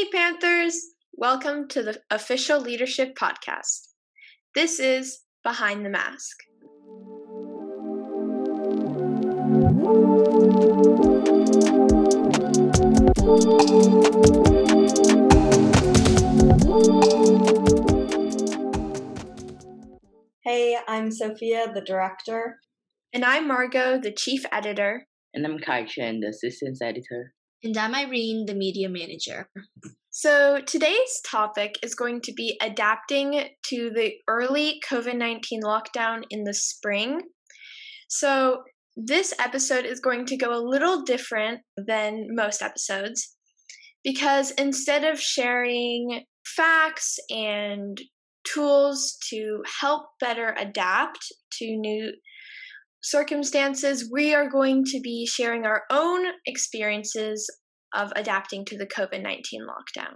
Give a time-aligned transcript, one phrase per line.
[0.00, 0.94] Hey, Panthers!
[1.12, 3.88] Welcome to the official leadership podcast.
[4.54, 6.38] This is Behind the Mask.
[20.42, 22.60] Hey, I'm Sophia, the director.
[23.12, 25.06] And I'm Margot, the chief editor.
[25.34, 27.34] And I'm Kai Chen, the assistant editor.
[27.62, 29.50] And I'm Irene, the media manager.
[30.08, 36.44] So, today's topic is going to be adapting to the early COVID 19 lockdown in
[36.44, 37.20] the spring.
[38.08, 38.62] So,
[38.96, 43.36] this episode is going to go a little different than most episodes
[44.02, 48.00] because instead of sharing facts and
[48.44, 52.10] tools to help better adapt to new
[53.02, 57.48] circumstances, we are going to be sharing our own experiences
[57.94, 60.14] of adapting to the COVID 19 lockdown.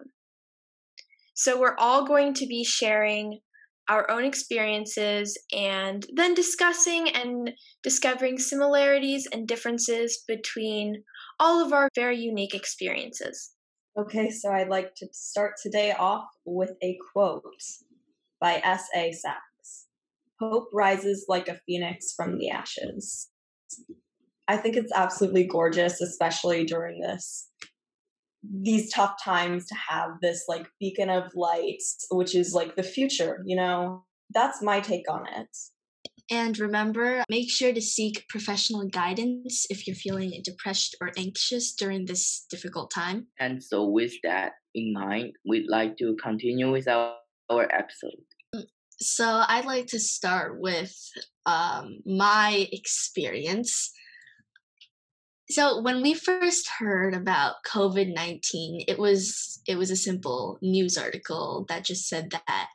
[1.34, 3.40] So, we're all going to be sharing
[3.88, 11.02] our own experiences and then discussing and discovering similarities and differences between
[11.38, 13.52] all of our very unique experiences.
[13.98, 17.42] Okay, so I'd like to start today off with a quote
[18.40, 19.12] by S.A.
[19.12, 19.53] Sachs
[20.50, 23.28] Hope rises like a phoenix from the ashes.
[24.46, 27.48] I think it's absolutely gorgeous, especially during this
[28.62, 33.42] these tough times to have this like beacon of light which is like the future
[33.46, 34.04] you know?
[34.34, 35.48] That's my take on it.
[36.30, 42.06] And remember make sure to seek professional guidance if you're feeling depressed or anxious during
[42.06, 43.28] this difficult time.
[43.38, 47.14] And so with that in mind we'd like to continue with our,
[47.50, 48.24] our episode
[48.98, 50.94] so i'd like to start with
[51.46, 53.92] um, my experience
[55.50, 61.66] so when we first heard about COVID-19, it was it was a simple news article
[61.68, 62.68] that just said that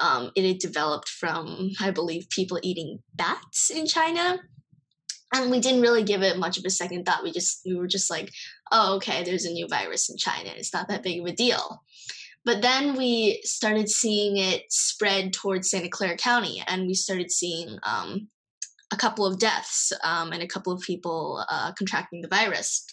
[0.00, 4.40] um, it had developed from, I believe, people eating bats in China.
[5.34, 7.22] And we didn't really give it much of a second thought.
[7.22, 8.32] We just we were just like,
[8.72, 10.50] oh, okay, there's a new virus in China.
[10.56, 11.82] It's not that big of a deal.
[12.44, 17.78] But then we started seeing it spread towards Santa Clara County, and we started seeing
[17.82, 18.28] um,
[18.92, 22.84] a couple of deaths um, and a couple of people uh, contracting the virus.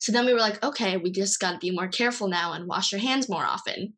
[0.00, 2.66] So then we were like, okay, we just got to be more careful now and
[2.66, 3.94] wash our hands more often.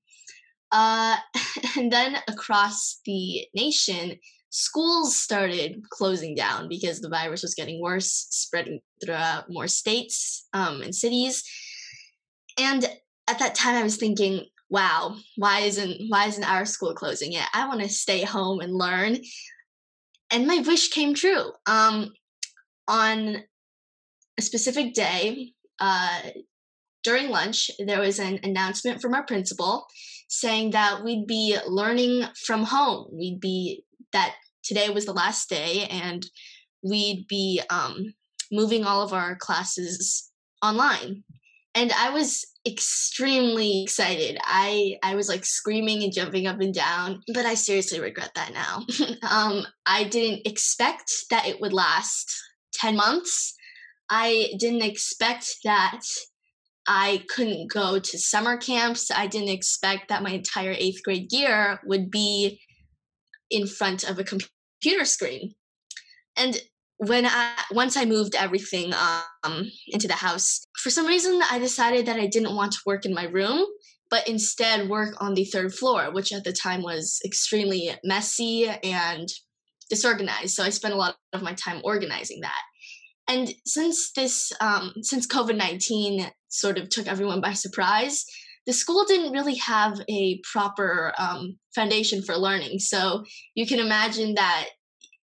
[0.70, 1.16] Uh,
[1.76, 4.16] and then across the nation,
[4.50, 10.82] schools started closing down because the virus was getting worse, spreading throughout more states um,
[10.82, 11.42] and cities.
[12.58, 12.84] And
[13.28, 17.48] at that time, I was thinking, wow, why isn't why isn't our school closing yet?
[17.54, 19.18] I want to stay home and learn
[20.30, 21.52] and my wish came true.
[21.66, 22.12] Um,
[22.88, 23.36] on
[24.38, 26.20] a specific day, uh,
[27.04, 29.86] during lunch, there was an announcement from our principal
[30.28, 33.08] saying that we'd be learning from home.
[33.12, 34.34] We'd be that
[34.64, 36.24] today was the last day, and
[36.82, 38.14] we'd be um,
[38.50, 40.30] moving all of our classes
[40.62, 41.22] online.
[41.76, 44.38] And I was extremely excited.
[44.42, 48.52] I I was like screaming and jumping up and down, but I seriously regret that
[48.54, 48.84] now.
[49.30, 52.34] um, I didn't expect that it would last
[52.72, 53.54] 10 months.
[54.08, 56.00] I didn't expect that
[56.88, 59.10] I couldn't go to summer camps.
[59.10, 62.60] I didn't expect that my entire 8th grade year would be
[63.50, 65.52] in front of a computer screen.
[66.36, 66.58] And
[66.98, 68.92] when I once I moved everything
[69.44, 73.04] um, into the house, for some reason I decided that I didn't want to work
[73.04, 73.64] in my room,
[74.10, 79.28] but instead work on the third floor, which at the time was extremely messy and
[79.90, 80.54] disorganized.
[80.54, 82.62] So I spent a lot of my time organizing that.
[83.28, 88.24] And since this, um, since COVID nineteen sort of took everyone by surprise,
[88.66, 92.78] the school didn't really have a proper um, foundation for learning.
[92.78, 93.24] So
[93.54, 94.66] you can imagine that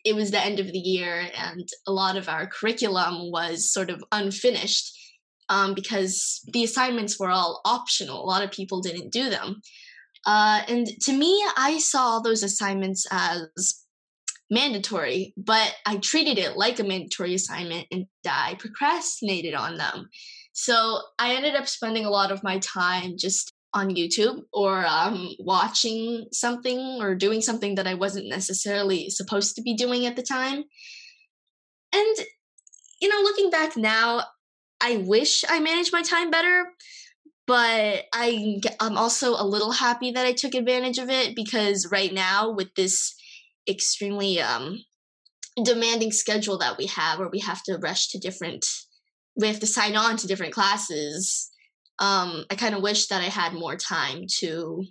[0.04, 3.90] it was the end of the year and a lot of our curriculum was sort
[3.90, 4.98] of unfinished
[5.50, 8.24] um, because the assignments were all optional.
[8.24, 9.62] A lot of people didn't do them.
[10.26, 13.50] Uh, and to me, I saw those assignments as
[14.50, 20.10] mandatory, but I treated it like a mandatory assignment and I procrastinated on them.
[20.54, 25.30] So I ended up spending a lot of my time just on YouTube or um,
[25.40, 30.24] watching something or doing something that I wasn't necessarily supposed to be doing at the
[30.24, 30.64] time.
[31.94, 32.18] And,
[33.02, 34.24] you know, looking back now,
[34.82, 36.66] I wish I managed my time better,
[37.48, 42.14] but I, I'm also a little happy that I took advantage of it because right
[42.14, 43.16] now, with this
[43.70, 44.84] extremely um,
[45.64, 48.66] demanding schedule that we have, where we have to rush to different,
[49.36, 51.51] we have to sign on to different classes
[52.02, 54.84] um, I kind of wish that I had more time to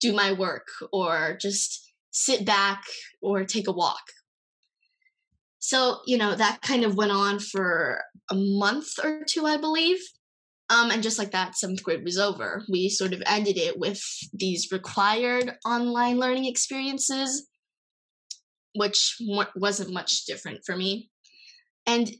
[0.00, 2.82] do my work or just sit back
[3.22, 4.02] or take a walk.
[5.60, 9.98] So, you know, that kind of went on for a month or two, I believe.
[10.68, 12.64] Um, and just like that, seventh grade was over.
[12.68, 14.02] We sort of ended it with
[14.32, 17.46] these required online learning experiences,
[18.74, 19.16] which
[19.54, 21.10] wasn't much different for me.
[21.86, 22.10] And,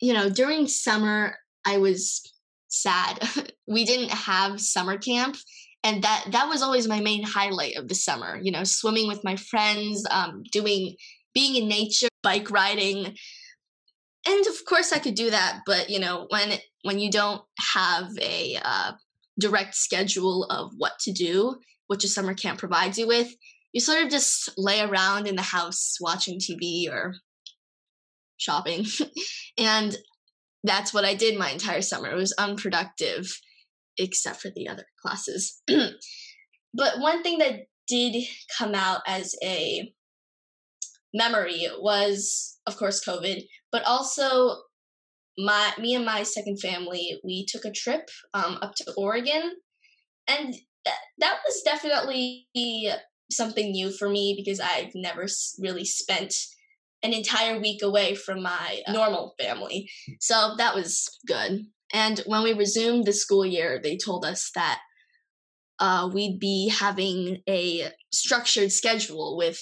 [0.00, 2.31] you know, during summer, I was
[2.72, 3.20] sad.
[3.68, 5.36] we didn't have summer camp.
[5.84, 9.24] And that that was always my main highlight of the summer, you know, swimming with
[9.24, 10.94] my friends, um, doing
[11.34, 13.16] being in nature, bike riding,
[14.26, 17.42] and of course I could do that, but you know when when you don't
[17.74, 18.92] have a uh,
[19.40, 21.56] direct schedule of what to do,
[21.88, 23.34] which a summer camp provides you with,
[23.72, 27.14] you sort of just lay around in the house watching TV or
[28.36, 28.86] shopping,
[29.58, 29.96] and
[30.62, 32.10] that's what I did my entire summer.
[32.10, 33.26] It was unproductive,
[33.98, 35.60] except for the other classes.
[35.66, 38.24] but one thing that did
[38.58, 39.92] come out as a
[41.12, 44.56] memory was, of course, COVID, but also
[45.38, 49.52] my me and my second family we took a trip um, up to Oregon,
[50.28, 50.54] and
[50.84, 52.46] that that was definitely
[53.30, 55.26] something new for me because I've never
[55.58, 56.34] really spent
[57.02, 59.90] an entire week away from my normal family.
[60.20, 61.66] So that was good.
[61.92, 64.80] And when we resumed the school year, they told us that
[65.78, 69.60] uh, we'd be having a structured schedule with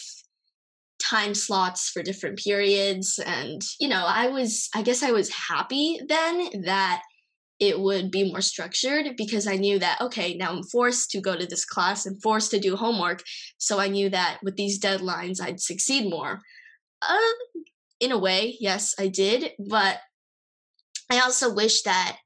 [1.02, 5.98] time slots for different periods and you know i was i guess i was happy
[6.08, 7.00] then that
[7.58, 11.34] it would be more structured because i knew that okay now i'm forced to go
[11.34, 13.22] to this class and forced to do homework
[13.56, 16.40] so i knew that with these deadlines i'd succeed more
[17.02, 17.18] uh,
[18.00, 19.98] in a way yes i did but
[21.10, 22.16] i also wish that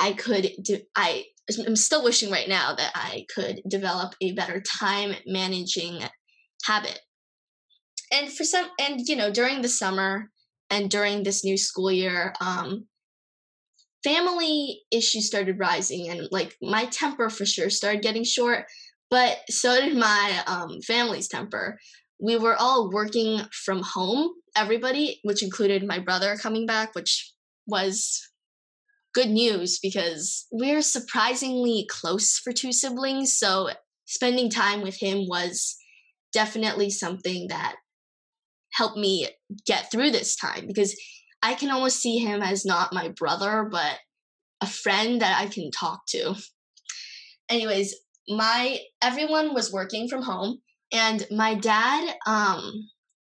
[0.00, 1.24] i could do i
[1.66, 6.02] i'm still wishing right now that i could develop a better time managing
[6.66, 7.00] habit.
[8.12, 10.30] And for some and you know during the summer
[10.70, 12.86] and during this new school year um
[14.04, 18.66] family issues started rising and like my temper for sure started getting short
[19.10, 21.78] but so did my um family's temper
[22.20, 27.32] we were all working from home everybody which included my brother coming back which
[27.66, 28.28] was
[29.14, 33.68] good news because we're surprisingly close for two siblings so
[34.06, 35.76] spending time with him was
[36.32, 37.76] definitely something that
[38.72, 39.28] helped me
[39.64, 40.94] get through this time because
[41.42, 43.98] I can almost see him as not my brother, but
[44.60, 46.34] a friend that I can talk to.
[47.48, 47.94] Anyways,
[48.28, 50.60] my everyone was working from home
[50.92, 52.88] and my dad um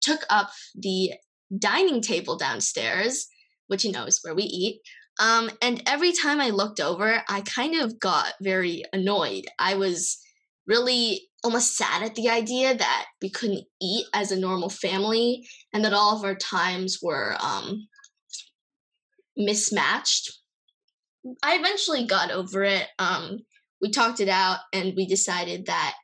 [0.01, 1.13] took up the
[1.57, 3.27] dining table downstairs,
[3.67, 4.81] which you know is where we eat.
[5.21, 9.47] Um, and every time I looked over, I kind of got very annoyed.
[9.59, 10.19] I was
[10.67, 15.85] really almost sad at the idea that we couldn't eat as a normal family and
[15.85, 17.89] that all of our times were um,
[19.37, 20.33] mismatched.
[21.43, 22.87] I eventually got over it.
[22.99, 23.39] Um,
[23.81, 25.95] we talked it out and we decided that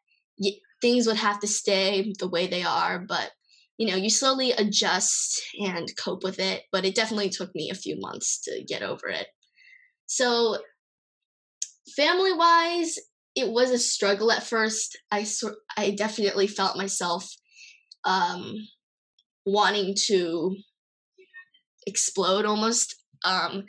[0.84, 3.31] things would have to stay the way they are, but
[3.78, 6.64] you know, you slowly adjust and cope with it.
[6.70, 9.26] But it definitely took me a few months to get over it.
[10.04, 10.58] So,
[11.96, 12.98] family wise,
[13.34, 14.99] it was a struggle at first.
[15.11, 17.26] I sort I definitely felt myself
[18.04, 18.54] um,
[19.47, 20.54] wanting to
[21.87, 22.94] explode almost
[23.25, 23.64] um,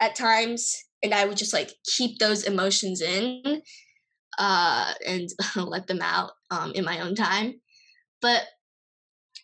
[0.00, 3.62] at times, and I would just like keep those emotions in
[4.38, 7.54] uh, and let them out um, in my own time.
[8.22, 8.44] But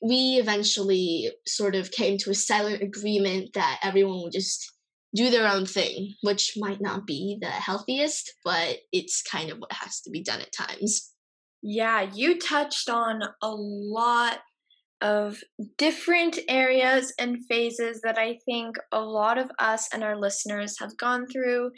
[0.02, 4.72] we eventually sort of came to a silent agreement that everyone would just
[5.14, 9.72] do their own thing, which might not be the healthiest, but it's kind of what
[9.72, 11.12] has to be done at times.
[11.62, 14.40] Yeah, you touched on a lot
[15.00, 15.38] of
[15.78, 20.96] different areas and phases that I think a lot of us and our listeners have
[20.96, 21.70] gone through,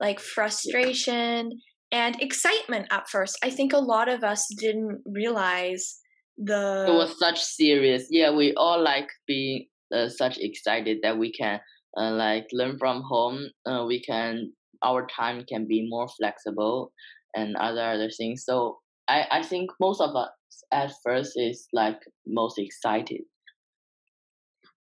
[0.00, 1.52] like frustration
[1.92, 3.38] and excitement at first.
[3.44, 5.98] I think a lot of us didn't realize
[6.36, 6.86] the.
[6.88, 8.06] It was such serious.
[8.10, 11.60] Yeah, we all like being uh, such excited that we can
[11.96, 16.92] uh, like learn from home uh, we can our time can be more flexible
[17.36, 20.30] and other other things so i i think most of us
[20.72, 23.20] at first is like most excited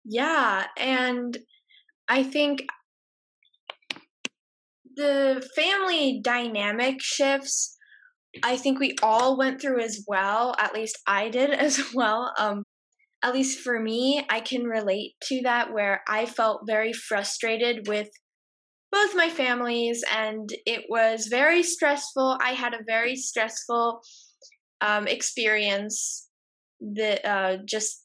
[0.05, 1.37] yeah and
[2.07, 2.65] i think
[5.01, 7.77] the family dynamic shifts
[8.43, 12.63] i think we all went through as well at least i did as well um
[13.23, 18.09] at least for me, I can relate to that where I felt very frustrated with
[18.91, 22.37] both my families, and it was very stressful.
[22.41, 24.01] I had a very stressful
[24.81, 26.27] um, experience
[26.95, 28.03] that uh, just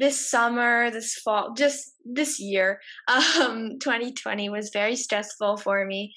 [0.00, 2.80] this summer, this fall, just this year.
[3.40, 6.14] Um, 2020 was very stressful for me.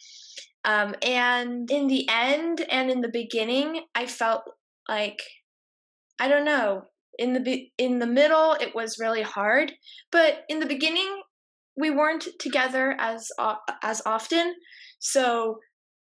[0.66, 4.44] Um, and in the end and in the beginning, I felt
[4.88, 5.22] like
[6.20, 6.84] I don't know.
[7.20, 9.74] In the be- in the middle, it was really hard,
[10.12, 11.22] but in the beginning,
[11.75, 13.30] we weren't together as
[13.84, 14.56] as often,
[15.00, 15.60] so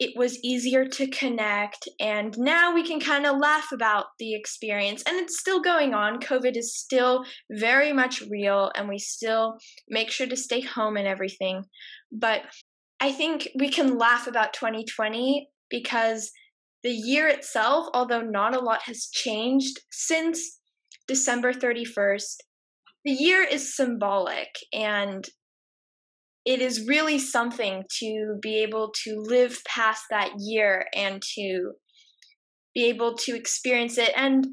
[0.01, 1.87] it was easier to connect.
[1.99, 6.19] And now we can kind of laugh about the experience, and it's still going on.
[6.19, 11.07] COVID is still very much real, and we still make sure to stay home and
[11.07, 11.65] everything.
[12.11, 12.41] But
[12.99, 16.31] I think we can laugh about 2020 because
[16.81, 20.59] the year itself, although not a lot has changed since
[21.07, 22.37] December 31st,
[23.05, 25.29] the year is symbolic and
[26.45, 31.73] it is really something to be able to live past that year and to
[32.73, 34.11] be able to experience it.
[34.15, 34.47] And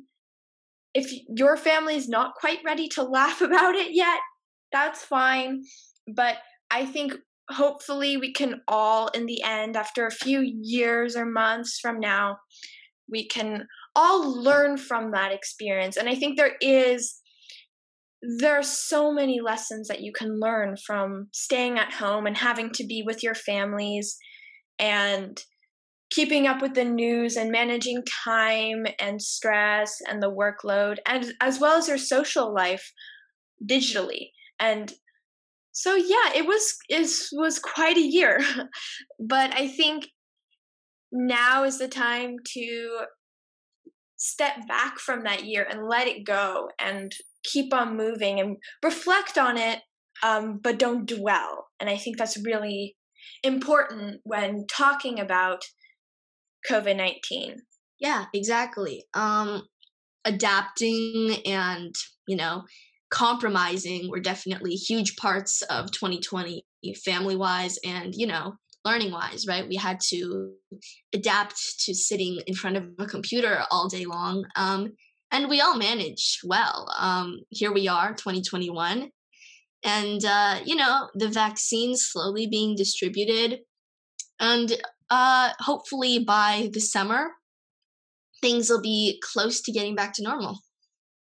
[0.94, 4.20] if your family is not quite ready to laugh about it yet,
[4.72, 5.62] that's fine.
[6.14, 6.36] But
[6.70, 7.14] I think
[7.50, 12.36] hopefully we can all in the end after a few years or months from now
[13.10, 13.66] we can
[13.96, 17.20] all learn from that experience and i think there is
[18.22, 22.70] there are so many lessons that you can learn from staying at home and having
[22.70, 24.16] to be with your families
[24.78, 25.42] and
[26.10, 31.60] keeping up with the news and managing time and stress and the workload and as
[31.60, 32.92] well as your social life
[33.64, 34.30] digitally.
[34.58, 34.92] And
[35.72, 38.40] so yeah it was it was quite a year.
[39.20, 40.06] But i think
[41.12, 43.00] now is the time to
[44.16, 47.12] step back from that year and let it go and
[47.44, 49.80] keep on moving and reflect on it
[50.24, 51.68] um, but don't dwell.
[51.80, 52.96] And i think that's really
[53.42, 55.62] important when talking about
[56.68, 57.56] covid-19
[58.00, 59.04] yeah exactly.
[59.14, 59.62] Um
[60.24, 61.94] adapting and
[62.26, 62.64] you know
[63.10, 66.64] compromising were definitely huge parts of 2020
[67.04, 68.54] family wise and you know
[68.84, 69.68] learning wise right?
[69.68, 70.52] We had to
[71.14, 74.44] adapt to sitting in front of a computer all day long.
[74.56, 74.92] Um,
[75.30, 79.10] and we all managed well um, here we are 2021
[79.84, 83.60] and uh, you know the vaccine slowly being distributed
[84.40, 84.80] and
[85.10, 87.30] uh, hopefully by the summer
[88.40, 90.58] things will be close to getting back to normal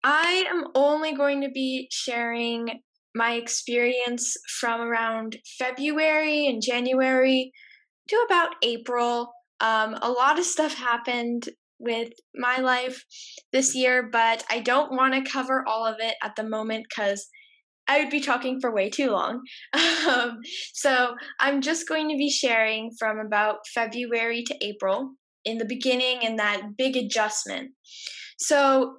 [0.05, 2.83] I am only going to be sharing
[3.15, 7.53] my experience from around February and January
[8.09, 9.33] to about April.
[9.61, 11.49] Um, a lot of stuff happened
[11.85, 13.05] with my life
[13.53, 17.29] this year, but I don't want to cover all of it at the moment because
[17.87, 19.43] I would be talking for way too long.
[20.05, 20.41] Um,
[20.75, 25.12] so I'm just going to be sharing from about February to April
[25.47, 27.71] in the beginning and that big adjustment.
[28.38, 28.97] So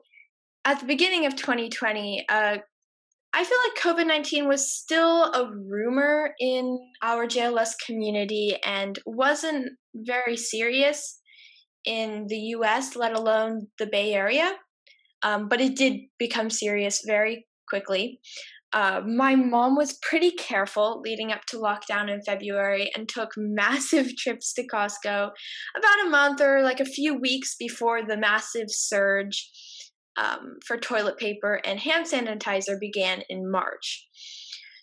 [0.66, 2.58] at the beginning of 2020, uh,
[3.34, 9.68] I feel like COVID 19 was still a rumor in our JLS community and wasn't
[9.94, 11.20] very serious
[11.86, 14.54] in the US, let alone the Bay Area.
[15.24, 18.20] Um, but it did become serious very quickly.
[18.74, 24.16] Uh, my mom was pretty careful leading up to lockdown in February and took massive
[24.18, 25.30] trips to Costco
[25.78, 29.50] about a month or like a few weeks before the massive surge
[30.18, 34.08] um, for toilet paper and hand sanitizer began in March.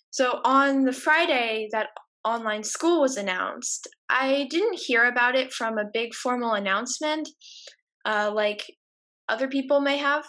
[0.09, 1.87] So on the Friday that
[2.25, 7.29] online school was announced, I didn't hear about it from a big formal announcement
[8.05, 8.63] uh, like
[9.29, 10.25] other people may have.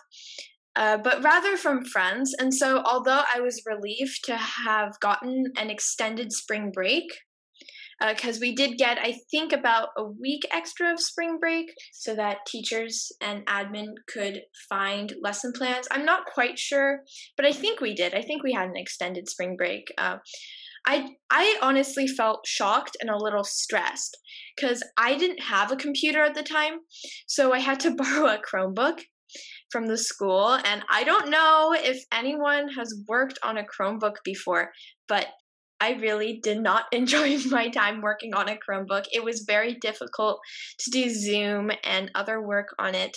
[0.76, 2.34] Uh, but rather from friends.
[2.36, 7.04] And so, although I was relieved to have gotten an extended spring break,
[8.08, 12.16] because uh, we did get, I think, about a week extra of spring break so
[12.16, 15.86] that teachers and admin could find lesson plans.
[15.92, 17.00] I'm not quite sure,
[17.36, 18.14] but I think we did.
[18.14, 19.84] I think we had an extended spring break.
[19.96, 20.16] Uh,
[20.87, 24.17] I I honestly felt shocked and a little stressed
[24.57, 26.81] because I didn't have a computer at the time,
[27.26, 29.00] so I had to borrow a Chromebook
[29.71, 30.59] from the school.
[30.64, 34.73] And I don't know if anyone has worked on a Chromebook before,
[35.09, 35.26] but
[35.81, 39.05] I really did not enjoy my time working on a Chromebook.
[39.12, 40.38] It was very difficult
[40.81, 43.17] to do Zoom and other work on it.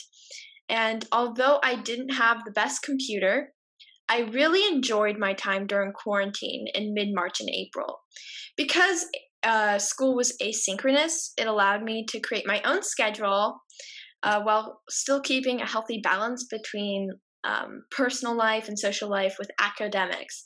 [0.70, 3.54] And although I didn't have the best computer,
[4.10, 8.00] I really enjoyed my time during quarantine in mid March and April.
[8.56, 9.06] Because
[9.44, 13.62] uh, school was asynchronous, it allowed me to create my own schedule
[14.24, 17.10] uh, while still keeping a healthy balance between
[17.44, 20.46] um, personal life and social life with academics.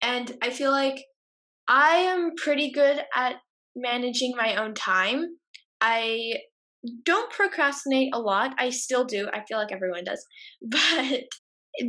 [0.00, 1.04] And I feel like
[1.68, 3.36] I am pretty good at
[3.74, 5.24] managing my own time.
[5.80, 6.34] I
[7.04, 8.54] don't procrastinate a lot.
[8.58, 9.28] I still do.
[9.32, 10.24] I feel like everyone does.
[10.62, 11.24] But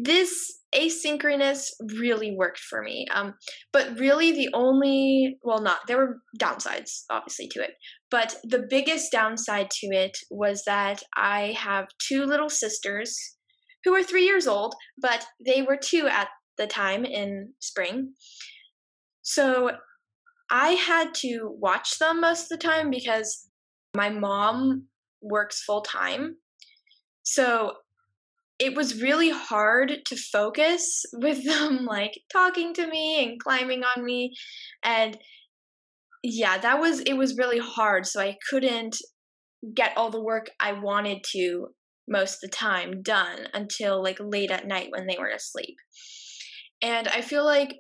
[0.03, 3.05] this asynchronous really worked for me.
[3.13, 3.33] Um,
[3.73, 7.71] but really, the only, well, not, there were downsides, obviously, to it.
[8.11, 13.17] But the biggest downside to it was that I have two little sisters
[13.83, 18.13] who are three years old, but they were two at the time in spring.
[19.21, 19.71] So
[20.49, 23.47] I had to watch them most of the time because
[23.95, 24.87] my mom
[25.21, 26.37] works full time.
[27.23, 27.73] So
[28.59, 34.03] it was really hard to focus with them like talking to me and climbing on
[34.03, 34.33] me.
[34.83, 35.17] And
[36.23, 38.97] yeah that was it was really hard so i couldn't
[39.75, 41.67] get all the work i wanted to
[42.07, 45.75] most of the time done until like late at night when they were asleep.
[46.81, 47.75] And i feel like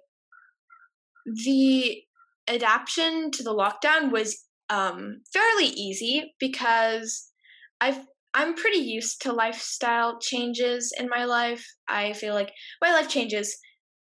[1.25, 2.01] the
[2.47, 7.31] adaptation to the lockdown was um, fairly easy because
[7.79, 7.99] I've
[8.33, 11.65] I'm pretty used to lifestyle changes in my life.
[11.87, 13.57] I feel like my life changes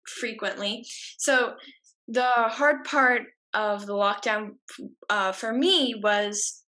[0.07, 0.85] frequently.
[1.17, 1.55] So
[2.07, 4.51] the hard part of the lockdown
[5.09, 6.63] uh, for me was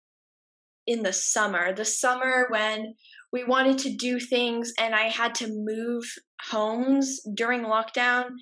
[0.86, 1.74] in the summer.
[1.74, 2.94] The summer when
[3.32, 6.04] we wanted to do things and I had to move
[6.42, 8.30] homes during lockdown.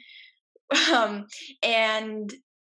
[0.93, 1.27] Um,
[1.63, 2.29] and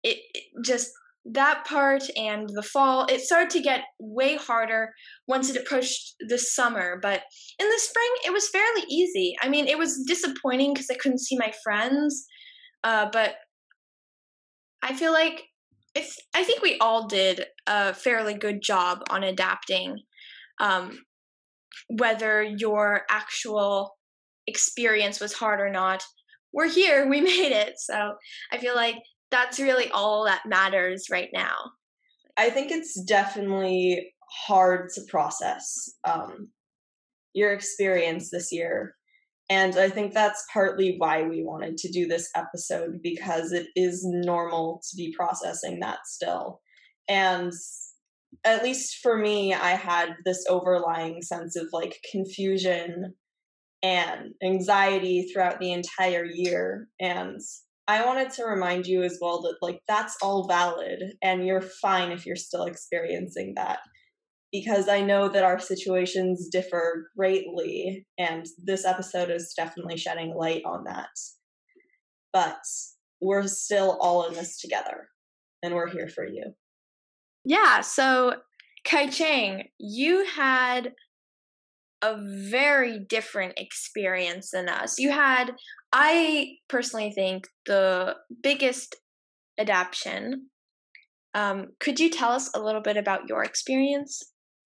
[0.02, 0.90] it, it just
[1.32, 4.92] that part and the fall, it started to get way harder
[5.26, 6.98] once it approached the summer.
[7.00, 7.22] But
[7.58, 9.34] in the spring, it was fairly easy.
[9.42, 12.26] I mean, it was disappointing because I couldn't see my friends,
[12.84, 13.34] uh, but
[14.82, 15.42] I feel like
[15.96, 19.98] I, I think we all did a fairly good job on adapting.
[20.60, 20.98] Um,
[21.88, 23.94] whether your actual
[24.46, 26.02] experience was hard or not,
[26.52, 27.74] we're here, we made it.
[27.76, 28.14] So
[28.52, 28.96] I feel like
[29.30, 31.54] that's really all that matters right now.
[32.36, 34.12] I think it's definitely
[34.46, 36.48] hard to process um,
[37.34, 38.94] your experience this year.
[39.50, 44.02] And I think that's partly why we wanted to do this episode because it is
[44.04, 46.60] normal to be processing that still.
[47.08, 47.52] And
[48.44, 53.14] at least for me, I had this overlying sense of like confusion
[53.82, 56.88] and anxiety throughout the entire year.
[57.00, 57.40] And
[57.88, 62.12] I wanted to remind you as well that like that's all valid and you're fine
[62.12, 63.78] if you're still experiencing that
[64.52, 70.62] because I know that our situations differ greatly and this episode is definitely shedding light
[70.66, 71.08] on that.
[72.32, 72.60] But
[73.22, 75.08] we're still all in this together
[75.62, 76.52] and we're here for you.
[77.44, 78.34] Yeah, so
[78.84, 80.92] Kai Chang, you had
[82.02, 82.16] a
[82.50, 84.98] very different experience than us.
[84.98, 85.52] You had,
[85.92, 88.96] I personally think, the biggest
[89.58, 90.46] adaptation.
[91.34, 94.22] Um, could you tell us a little bit about your experience?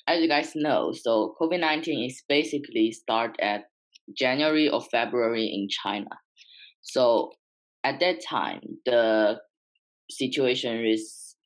[0.07, 3.63] As you guys know, so COVID nineteen is basically start at
[4.17, 6.11] January or February in China.
[6.83, 7.31] So
[7.85, 9.39] at that time, the
[10.11, 11.37] situation is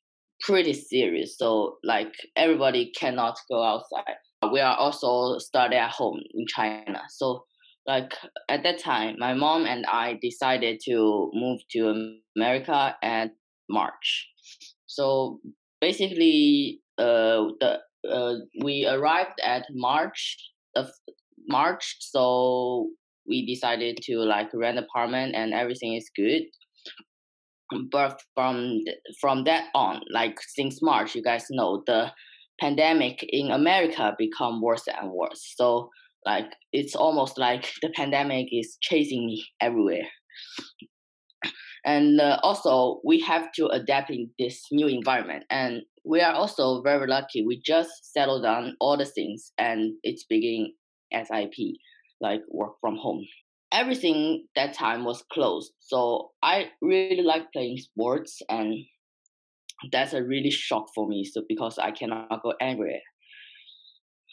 [0.41, 1.37] pretty serious.
[1.37, 4.17] So like everybody cannot go outside
[4.51, 7.01] we are also study at home in China.
[7.09, 7.43] So
[7.85, 8.13] like
[8.49, 13.31] at that time, my mom and I decided to move to America at
[13.69, 14.27] March.
[14.85, 15.39] So
[15.81, 20.37] basically, uh, the uh, we arrived at March
[20.75, 20.89] of
[21.47, 21.97] March.
[21.99, 22.89] So
[23.27, 26.43] we decided to like rent apartment and everything is good.
[27.91, 28.79] But from
[29.19, 32.11] from that on, like since March, you guys know the
[32.59, 35.53] pandemic in America become worse and worse.
[35.55, 35.89] So
[36.25, 40.07] like it's almost like the pandemic is chasing me everywhere.
[41.85, 45.45] And uh, also we have to adapt in this new environment.
[45.49, 47.45] And we are also very lucky.
[47.45, 50.73] We just settled down all the things and it's beginning
[51.13, 51.53] SIP,
[52.19, 53.25] like work from home.
[53.71, 55.71] Everything that time was closed.
[55.79, 58.75] So I really like playing sports and
[59.91, 61.23] that's a really shock for me.
[61.23, 63.01] So because I cannot go anywhere.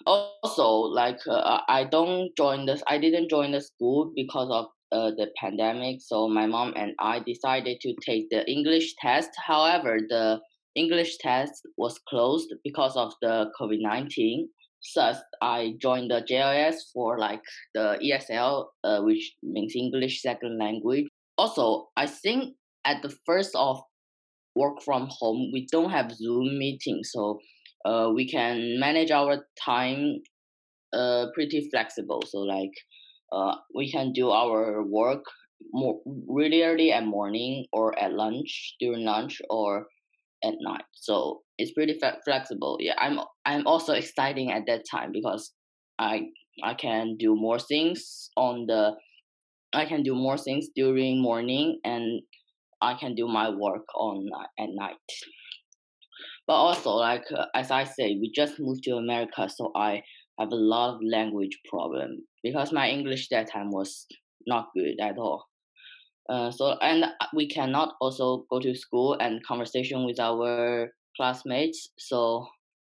[0.07, 2.83] Also, like uh, I don't join this.
[2.87, 6.01] I didn't join the school because of uh, the pandemic.
[6.01, 9.31] So my mom and I decided to take the English test.
[9.47, 10.41] However, the
[10.75, 14.49] English test was closed because of the COVID nineteen.
[14.95, 17.41] Thus, I joined the JLS for like
[17.75, 21.07] the ESL, uh, which means English second language.
[21.39, 22.55] Also, I think
[22.85, 23.81] at the first of
[24.55, 27.41] work from home, we don't have Zoom meetings, so
[27.85, 30.21] uh, we can manage our time
[30.93, 32.23] uh, pretty flexible.
[32.27, 32.73] So like
[33.33, 35.25] uh, we can do our work
[35.73, 39.87] more really early at morning or at lunch during lunch or
[40.45, 40.85] at night.
[40.95, 42.79] So it's pretty flexible.
[42.81, 45.53] Yeah, I'm I'm also exciting at that time because
[45.99, 46.23] I
[46.63, 48.93] I can do more things on the
[49.73, 52.23] I can do more things during morning and
[52.85, 54.97] I can do my work on at night.
[56.47, 60.03] But also, like uh, as I say, we just moved to America, so I
[60.39, 64.07] have a lot of language problem because my English that time was
[64.47, 65.47] not good at all.
[66.29, 71.89] Uh, so and we cannot also go to school and conversation with our classmates.
[71.99, 72.47] So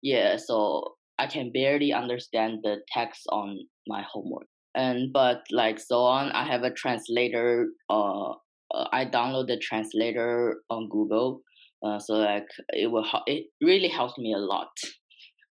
[0.02, 4.46] yeah, so I can barely understand the text on my homework.
[4.74, 7.68] And but like so on, I have a translator.
[7.88, 8.34] Uh,
[8.76, 11.40] uh I download the translator on Google.
[11.84, 14.68] Uh, so like it will it really helps me a lot.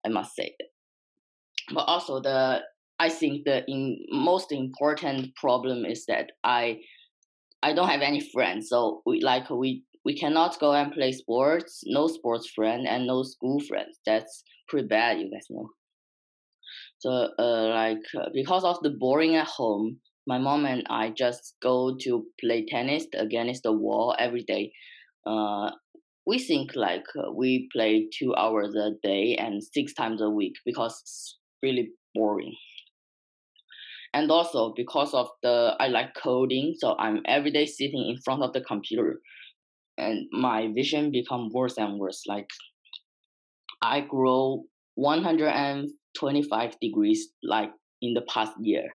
[0.05, 0.55] I must say.
[1.73, 2.61] But also the
[2.99, 6.79] I think the in, most important problem is that I
[7.61, 8.69] I don't have any friends.
[8.69, 11.81] So we like we we cannot go and play sports.
[11.85, 13.99] No sports friend and no school friends.
[14.05, 15.69] That's pretty bad, you guys know.
[16.99, 21.55] So uh, like uh, because of the boring at home, my mom and I just
[21.61, 24.71] go to play tennis against the wall every day.
[25.25, 25.71] Uh,
[26.25, 30.53] we think like uh, we play two hours a day and six times a week
[30.65, 32.53] because it's really boring.
[34.13, 38.43] And also because of the i like coding so i'm every day sitting in front
[38.43, 39.19] of the computer
[39.97, 42.21] and my vision become worse and worse.
[42.27, 42.49] Like
[43.81, 44.63] i grow
[44.95, 48.93] 125 degrees like in the past year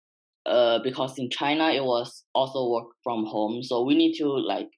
[0.47, 4.69] uh, because in china it was also work from home so we need to like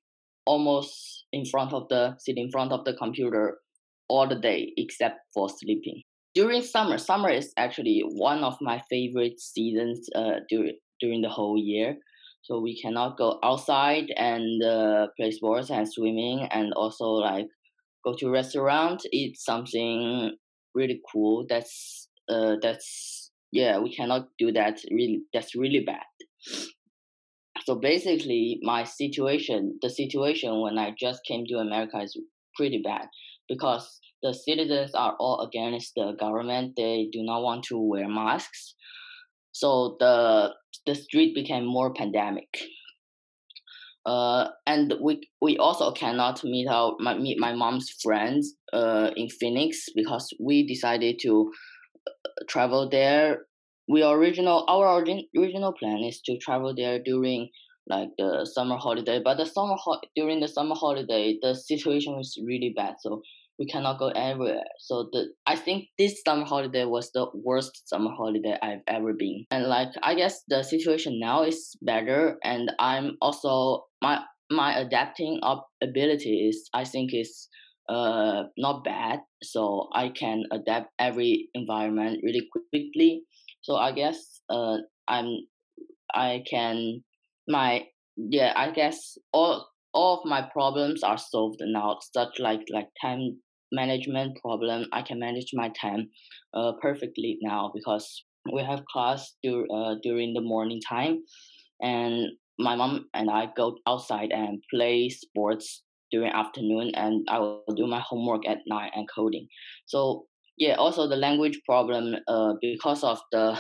[0.47, 3.59] almost in front of the sit in front of the computer
[4.09, 6.03] all the day except for sleeping
[6.35, 11.59] during summer, summer is actually one of my favorite seasons uh, during during the whole
[11.59, 11.97] year.
[12.43, 17.47] So we cannot go outside and uh, play sports and swimming, and also like
[18.05, 20.37] go to restaurant, eat something
[20.75, 21.45] really cool.
[21.49, 24.81] That's uh, that's yeah, we cannot do that.
[24.91, 26.05] Really, that's really bad.
[27.65, 32.19] So basically, my situation, the situation when I just came to America is
[32.57, 33.07] pretty bad
[33.49, 36.75] because the citizens are all against the government.
[36.77, 38.75] They do not want to wear masks.
[39.53, 40.55] So the
[40.87, 42.49] the street became more pandemic.
[44.07, 49.29] Uh, and we we also cannot meet our my, meet my mom's friends uh, in
[49.29, 51.51] Phoenix because we decided to
[52.49, 53.47] travel there.
[53.89, 57.49] We original our origin, original plan is to travel there during
[57.89, 62.39] like the summer holiday, but the summer ho- during the summer holiday the situation was
[62.47, 62.97] really bad.
[63.01, 63.23] So
[63.59, 64.65] we cannot go everywhere.
[64.79, 69.47] So the I think this summer holiday was the worst summer holiday I've ever been.
[69.51, 75.41] And like I guess the situation now is better and I'm also my my adapting
[75.43, 77.49] up ability is I think is
[77.89, 79.21] uh not bad.
[79.43, 83.23] So I can adapt every environment really quickly.
[83.63, 85.47] So I guess uh I'm
[86.15, 87.05] I can
[87.49, 92.89] my yeah, I guess all all of my problems are solved now, such like like
[93.01, 93.41] time
[93.73, 96.11] management problem, I can manage my time
[96.55, 101.23] uh, perfectly now because we have class dur- uh, during the morning time,
[101.83, 107.75] and my mom and I go outside and play sports during afternoon, and I will
[107.77, 109.47] do my homework at night and coding.
[109.87, 113.59] So yeah, also the language problem uh, because of the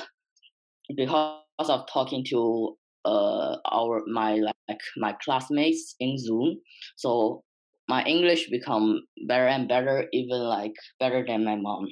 [0.96, 6.58] because of talking to uh our my like my classmates in Zoom.
[6.96, 7.42] So
[7.88, 11.86] my English become better and better, even like better than my mom.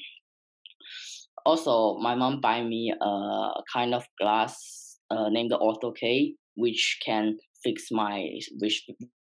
[1.47, 6.99] Also, my mom buy me a kind of glass uh, named the Ortho K, which
[7.05, 8.29] can fix my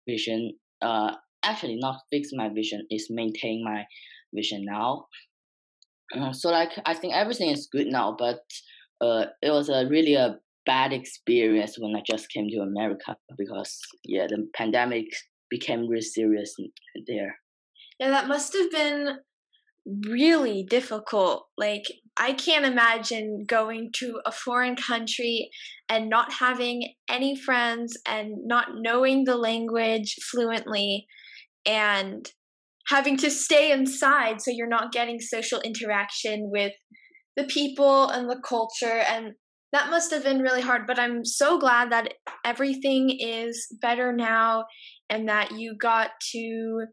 [0.06, 0.52] vision.
[0.82, 1.12] Uh,
[1.42, 3.84] actually, not fix my vision, is maintain my
[4.34, 5.06] vision now.
[6.16, 8.40] Uh, so like I think everything is good now, but
[9.00, 13.78] uh, it was a really a bad experience when I just came to America because
[14.04, 15.06] yeah, the pandemic
[15.50, 16.54] became really serious
[17.06, 17.36] there.
[17.98, 19.18] Yeah, that must have been
[20.08, 21.48] really difficult.
[21.56, 21.84] Like,
[22.20, 25.50] I can't imagine going to a foreign country
[25.88, 31.06] and not having any friends and not knowing the language fluently
[31.64, 32.30] and
[32.88, 36.74] having to stay inside so you're not getting social interaction with
[37.36, 39.02] the people and the culture.
[39.08, 39.32] And
[39.72, 44.64] that must have been really hard but i'm so glad that everything is better now
[45.08, 46.86] and that you got to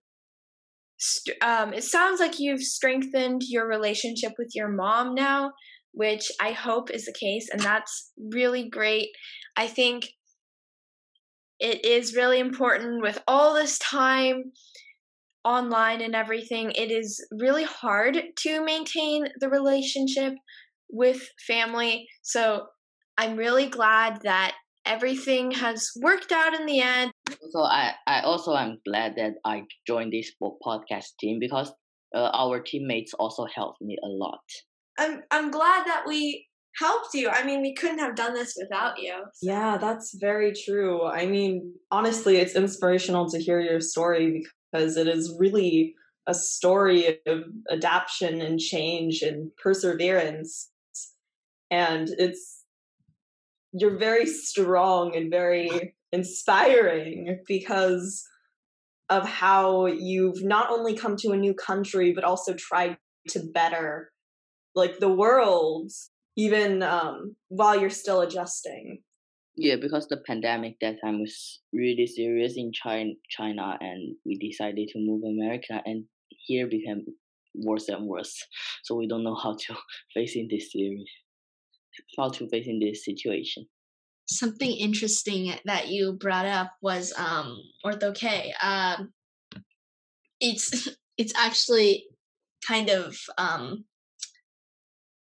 [1.42, 5.52] um, it sounds like you've strengthened your relationship with your mom now
[5.92, 9.10] which i hope is the case and that's really great
[9.56, 10.08] i think
[11.60, 14.52] it is really important with all this time
[15.48, 16.72] online and everything.
[16.72, 20.34] It is really hard to maintain the relationship
[20.90, 22.06] with family.
[22.22, 22.68] So
[23.18, 24.56] I'm really glad that
[24.88, 27.12] everything has worked out in the end.
[27.52, 31.72] So I, I also am glad that I joined this podcast team because
[32.16, 34.40] uh, our teammates also helped me a lot.
[34.98, 36.48] I'm I'm glad that we
[36.80, 37.30] helped you.
[37.30, 39.14] I mean, we couldn't have done this without you.
[39.34, 39.50] So.
[39.50, 41.06] Yeah, that's very true.
[41.06, 45.96] I mean, honestly, it's inspirational to hear your story because it is really
[46.28, 50.70] a story of adaptation and change and perseverance.
[51.72, 52.57] And it's
[53.80, 58.26] you're very strong and very inspiring because
[59.10, 62.98] of how you've not only come to a new country but also tried
[63.30, 64.12] to better
[64.76, 65.92] like the world
[66.36, 69.02] even um, while you're still adjusting.
[69.56, 74.90] Yeah because the pandemic that time was really serious in china china and we decided
[74.90, 77.06] to move america and here became
[77.56, 78.46] worse and worse.
[78.84, 79.76] So we don't know how to
[80.14, 81.10] face in this series
[82.18, 83.66] how to face in this situation
[84.28, 88.54] something interesting that you brought up was um ortho K.
[88.62, 89.14] Um,
[90.40, 92.06] it's it's actually
[92.68, 93.86] kind of um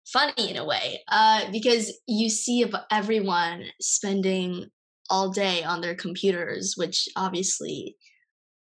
[0.06, 4.66] funny in a way uh because you see everyone spending
[5.10, 7.96] all day on their computers which obviously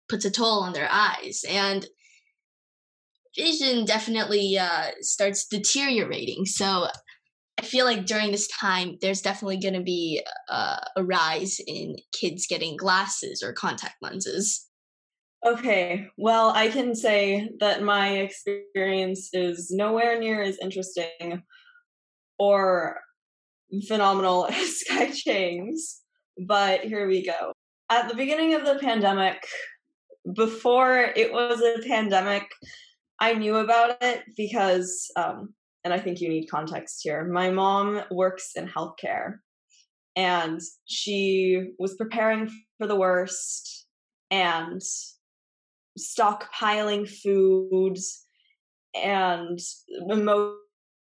[0.09, 1.87] puts a toll on their eyes and
[3.37, 6.87] vision definitely uh starts deteriorating so
[7.59, 11.97] I feel like during this time, there's definitely going to be uh, a rise in
[12.13, 14.67] kids getting glasses or contact lenses.
[15.45, 21.43] Okay, well, I can say that my experience is nowhere near as interesting
[22.39, 22.99] or
[23.87, 26.03] phenomenal as Kai Chang's,
[26.47, 27.53] but here we go.
[27.91, 29.47] At the beginning of the pandemic,
[30.35, 32.45] before it was a pandemic,
[33.21, 35.55] I knew about it because um,
[35.87, 37.25] and I think you need context here.
[37.25, 39.37] My mom works in healthcare
[40.17, 43.87] and she was preparing for the worst
[44.33, 44.83] and
[45.97, 48.27] stockpiling foods
[48.97, 49.61] and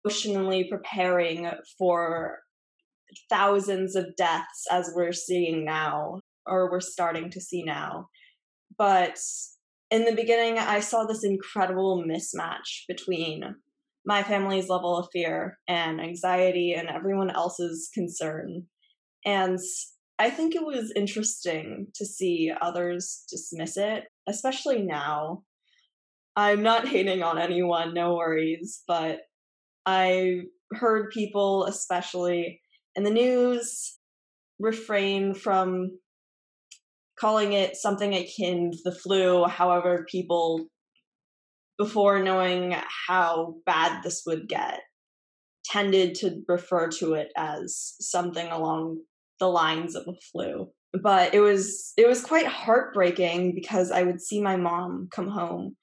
[0.04, 2.40] emotionally preparing for
[3.30, 8.08] thousands of deaths as we're seeing now or we're starting to see now.
[8.76, 9.16] But
[9.92, 13.54] in the beginning, I saw this incredible mismatch between
[14.04, 18.64] my family's level of fear and anxiety and everyone else's concern.
[19.24, 19.58] And
[20.18, 25.42] I think it was interesting to see others dismiss it, especially now.
[26.36, 29.20] I'm not hating on anyone, no worries, but
[29.86, 30.42] I
[30.74, 32.60] heard people, especially
[32.94, 33.98] in the news,
[34.58, 35.90] refrain from
[37.18, 39.44] calling it something akin to the flu.
[39.44, 40.66] However, people
[41.82, 42.76] before knowing
[43.08, 44.78] how bad this would get,
[45.64, 48.98] tended to refer to it as something along
[49.40, 50.70] the lines of a flu.
[51.02, 55.74] But it was it was quite heartbreaking because I would see my mom come home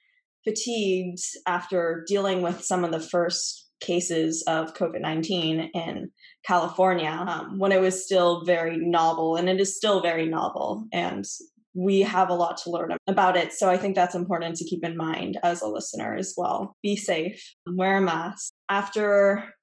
[0.46, 6.12] fatigued after dealing with some of the first cases of COVID 19 in
[6.46, 10.88] California um, when it was still very novel, and it is still very novel.
[10.94, 11.26] And
[11.74, 13.54] we have a lot to learn about it.
[13.54, 16.76] So I think that's important to keep in mind as a listener as well.
[16.82, 18.52] Be safe, wear a mask.
[18.70, 19.54] After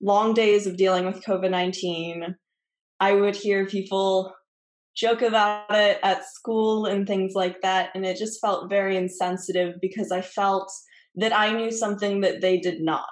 [0.00, 2.36] long days of dealing with COVID 19,
[3.00, 4.34] I would hear people
[4.96, 7.90] joke about it at school and things like that.
[7.94, 10.72] And it just felt very insensitive because I felt
[11.16, 13.04] that I knew something that they did not.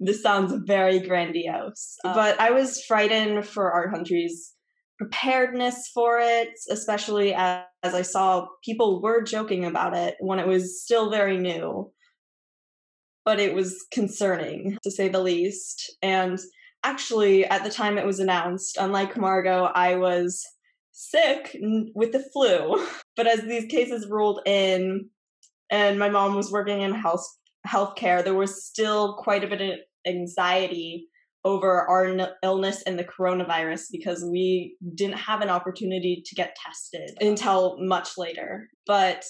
[0.00, 4.53] This sounds very grandiose, um, but I was frightened for our country's
[5.04, 10.46] preparedness for it, especially as, as I saw people were joking about it when it
[10.46, 11.92] was still very new.
[13.24, 15.96] But it was concerning, to say the least.
[16.02, 16.38] And
[16.82, 20.44] actually, at the time it was announced, unlike Margot, I was
[20.92, 21.56] sick
[21.94, 22.86] with the flu.
[23.16, 25.08] But as these cases rolled in,
[25.70, 27.24] and my mom was working in health
[27.66, 31.08] healthcare, there was still quite a bit of anxiety
[31.44, 37.10] over our illness and the coronavirus because we didn't have an opportunity to get tested
[37.20, 38.68] until much later.
[38.86, 39.24] But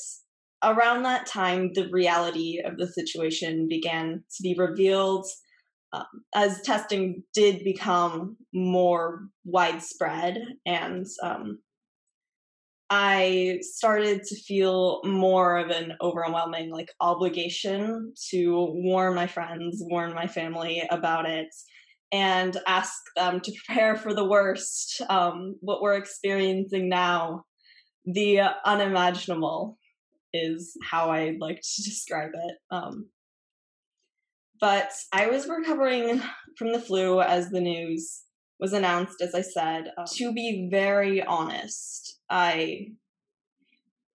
[0.63, 5.27] around that time, the reality of the situation began to be revealed
[5.93, 11.59] um, as testing did become more widespread and um,
[12.91, 20.15] I started to feel more of an overwhelming like obligation to warn my friends, warn
[20.15, 21.49] my family about it,
[22.15, 27.45] and ask them to prepare for the worst, um, what we're experiencing now.
[28.05, 29.77] The unimaginable
[30.33, 32.57] is how I'd like to describe it.
[32.71, 33.09] Um,
[34.61, 36.23] but I was recovering
[36.57, 38.23] from the flu as the news
[38.61, 39.91] was announced, as I said.
[39.99, 42.93] Uh, to be very honest, I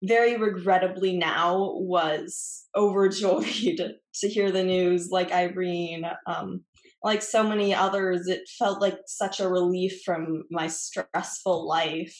[0.02, 3.44] very regrettably now was overjoyed
[4.14, 6.06] to hear the news like Irene.
[6.26, 6.64] Um,
[7.02, 12.16] like so many others, it felt like such a relief from my stressful life.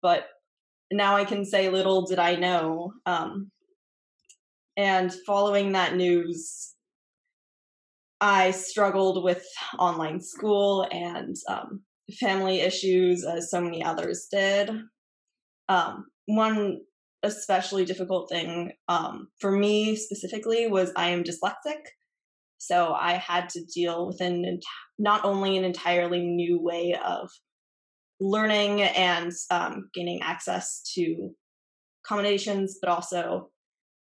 [0.00, 0.26] But
[0.90, 2.92] now I can say, little did I know.
[3.06, 3.50] Um,
[4.76, 6.74] and following that news,
[8.20, 9.46] I struggled with
[9.78, 11.82] online school and um,
[12.18, 14.70] family issues, as so many others did.
[15.68, 16.80] Um, one
[17.22, 21.80] especially difficult thing um, for me specifically was I am dyslexic.
[22.58, 24.60] So I had to deal with an
[24.98, 27.30] not only an entirely new way of
[28.20, 31.30] learning and um, gaining access to
[32.04, 33.50] accommodations, but also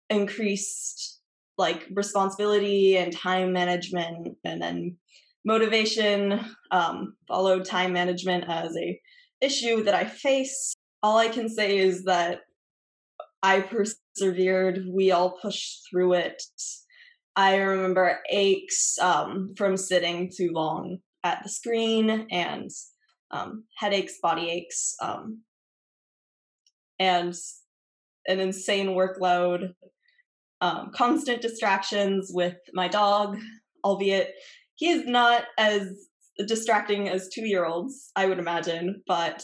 [0.09, 1.19] increased
[1.57, 4.97] like responsibility and time management, and then
[5.45, 6.39] motivation
[6.71, 8.99] um, followed time management as a
[9.41, 10.73] issue that I face.
[11.03, 12.41] All I can say is that
[13.43, 14.85] I persevered.
[14.89, 16.41] We all pushed through it.
[17.35, 22.69] I remember aches um, from sitting too long at the screen and
[23.31, 25.41] um, headaches, body aches, um,
[26.99, 27.33] and
[28.27, 29.73] an insane workload,
[30.59, 33.37] um, constant distractions with my dog,
[33.83, 34.33] albeit
[34.75, 35.87] he is not as
[36.47, 39.43] distracting as two year olds, I would imagine, but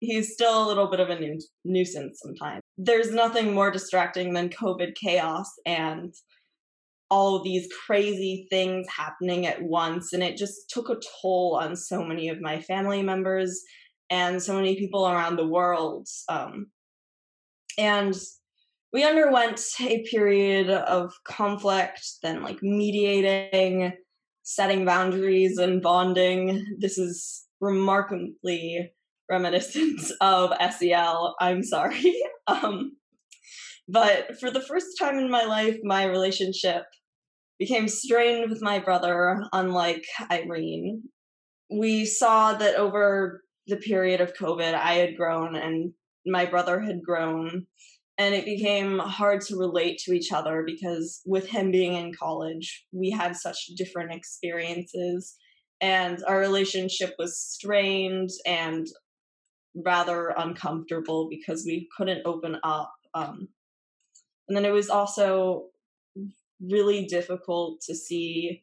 [0.00, 2.60] he's still a little bit of a nu- nuisance sometimes.
[2.76, 6.12] There's nothing more distracting than COVID chaos and
[7.10, 10.12] all these crazy things happening at once.
[10.12, 13.62] And it just took a toll on so many of my family members
[14.10, 16.08] and so many people around the world.
[16.28, 16.66] Um,
[17.78, 18.14] and
[18.92, 23.92] we underwent a period of conflict, then like mediating,
[24.42, 26.64] setting boundaries, and bonding.
[26.78, 28.92] This is remarkably
[29.28, 31.34] reminiscent of SEL.
[31.40, 32.14] I'm sorry.
[32.46, 32.92] um,
[33.88, 36.84] but for the first time in my life, my relationship
[37.58, 41.02] became strained with my brother, unlike Irene.
[41.70, 45.92] We saw that over the period of COVID, I had grown and
[46.26, 47.66] my brother had grown.
[48.16, 52.84] And it became hard to relate to each other because, with him being in college,
[52.92, 55.36] we had such different experiences
[55.80, 58.86] and our relationship was strained and
[59.84, 62.92] rather uncomfortable because we couldn't open up.
[63.12, 63.48] Um,
[64.48, 65.66] and then it was also
[66.60, 68.62] really difficult to see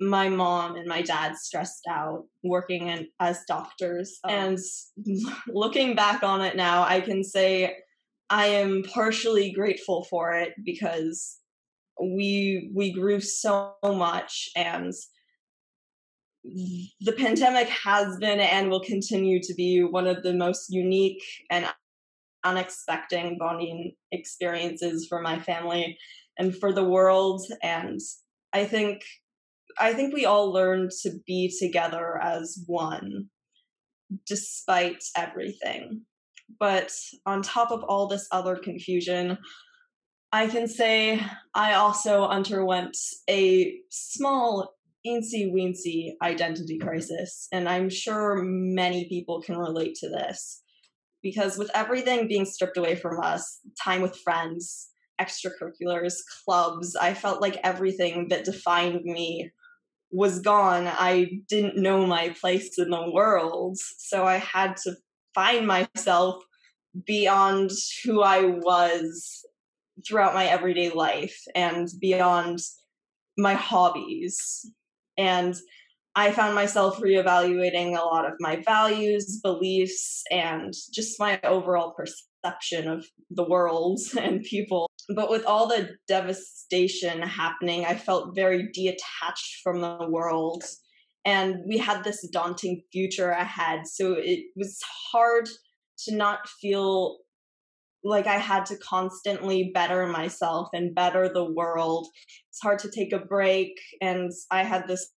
[0.00, 4.18] my mom and my dad stressed out working in, as doctors.
[4.24, 4.30] Oh.
[4.30, 4.58] And
[5.48, 7.76] looking back on it now, I can say
[8.30, 11.38] I am partially grateful for it because
[12.02, 14.94] we we grew so much and
[16.42, 21.66] the pandemic has been and will continue to be one of the most unique and
[22.44, 25.96] unexpected bonding experiences for my family
[26.38, 28.00] and for the world and
[28.52, 29.02] i think
[29.78, 33.26] i think we all learned to be together as one
[34.26, 36.02] despite everything
[36.58, 36.90] but
[37.26, 39.38] on top of all this other confusion
[40.32, 41.20] i can say
[41.54, 42.96] i also underwent
[43.28, 44.74] a small
[45.06, 47.48] eensy weensy identity crisis.
[47.52, 50.62] And I'm sure many people can relate to this
[51.22, 54.88] because with everything being stripped away from us, time with friends,
[55.20, 59.50] extracurriculars, clubs, I felt like everything that defined me
[60.10, 60.86] was gone.
[60.86, 63.78] I didn't know my place in the world.
[63.98, 64.96] So I had to
[65.34, 66.42] find myself
[67.06, 67.70] beyond
[68.04, 69.44] who I was
[70.06, 72.58] throughout my everyday life and beyond
[73.36, 74.66] my hobbies
[75.16, 75.54] and
[76.16, 82.88] I found myself reevaluating a lot of my values, beliefs, and just my overall perception
[82.88, 84.90] of the world and people.
[85.14, 90.64] But with all the devastation happening, I felt very detached from the world.
[91.24, 93.86] And we had this daunting future ahead.
[93.86, 94.80] So it was
[95.12, 95.48] hard
[96.06, 97.18] to not feel
[98.02, 102.08] like I had to constantly better myself and better the world.
[102.48, 103.78] It's hard to take a break.
[104.00, 105.12] And I had this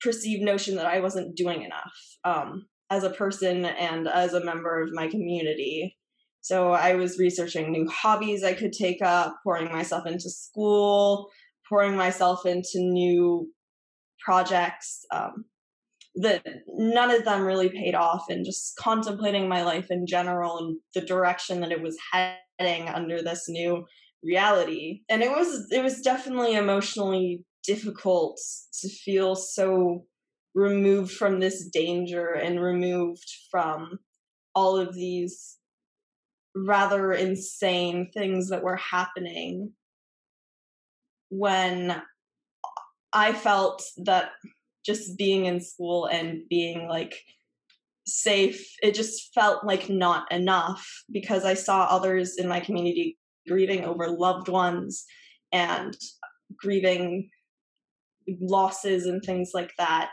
[0.00, 1.92] perceived notion that I wasn't doing enough
[2.24, 5.96] um, as a person and as a member of my community.
[6.40, 11.28] So I was researching new hobbies I could take up, pouring myself into school,
[11.68, 13.52] pouring myself into new
[14.24, 15.44] projects um,
[16.16, 20.78] that none of them really paid off and just contemplating my life in general and
[20.94, 23.84] the direction that it was heading under this new
[24.24, 28.40] reality and it was it was definitely emotionally difficult
[28.80, 30.06] to feel so
[30.54, 33.98] removed from this danger and removed from
[34.54, 35.58] all of these
[36.56, 39.70] rather insane things that were happening
[41.28, 42.00] when
[43.12, 44.30] I felt that
[44.84, 47.14] just being in school and being like
[48.06, 53.84] safe, it just felt like not enough because I saw others in my community grieving
[53.84, 55.04] over loved ones
[55.52, 55.94] and
[56.56, 57.28] grieving
[58.40, 60.10] losses and things like that.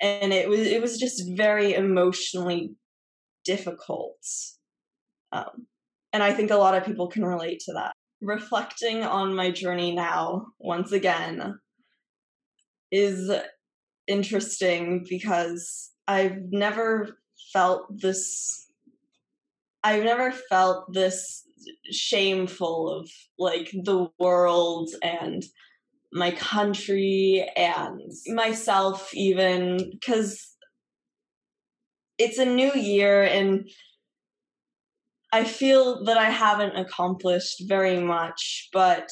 [0.00, 2.74] And it was it was just very emotionally
[3.44, 4.16] difficult
[5.32, 5.66] um,
[6.12, 7.92] and i think a lot of people can relate to that.
[8.20, 11.58] Reflecting on my journey now once again
[12.90, 13.30] is
[14.06, 17.18] interesting because i've never
[17.52, 18.66] felt this
[19.82, 21.42] i've never felt this
[21.90, 25.42] shameful of like the world and
[26.14, 30.54] my country and myself even because
[32.18, 33.68] it's a new year and
[35.32, 39.10] I feel that I haven't accomplished very much, but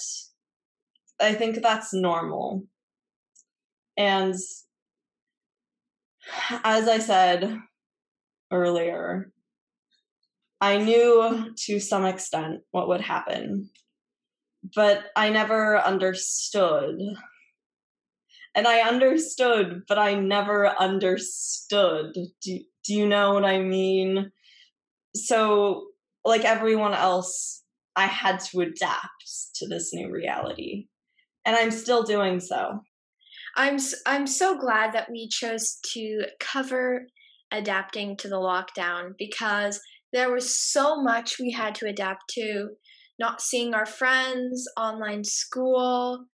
[1.20, 2.62] I think that's normal.
[3.96, 4.36] And
[6.64, 7.58] as I said
[8.52, 9.32] earlier,
[10.60, 13.70] I knew to some extent what would happen
[14.74, 16.98] but I never understood.
[18.54, 22.14] And I understood, but I never understood.
[22.42, 24.30] Do, do you know what I mean?
[25.14, 25.86] So,
[26.24, 27.62] like everyone else,
[27.96, 30.86] I had to adapt to this new reality.
[31.44, 32.80] And I'm still doing so.
[33.56, 37.06] I'm I'm so glad that we chose to cover
[37.50, 39.80] adapting to the lockdown because
[40.12, 42.68] there was so much we had to adapt to
[43.18, 46.26] not seeing our friends, online school,